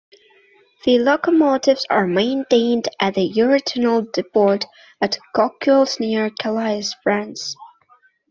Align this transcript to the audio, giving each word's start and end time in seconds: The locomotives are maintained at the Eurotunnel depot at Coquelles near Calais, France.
The 0.83 0.97
locomotives 0.97 1.85
are 1.91 2.07
maintained 2.07 2.87
at 2.99 3.13
the 3.13 3.31
Eurotunnel 3.33 4.11
depot 4.11 4.57
at 4.99 5.19
Coquelles 5.35 5.99
near 5.99 6.31
Calais, 6.41 6.85
France. 7.03 7.55